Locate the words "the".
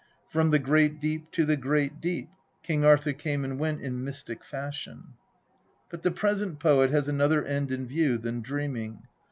0.49-0.57, 1.45-1.55, 6.01-6.09